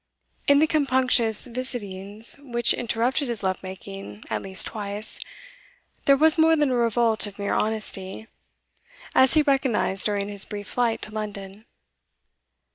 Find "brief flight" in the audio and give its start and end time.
10.43-11.03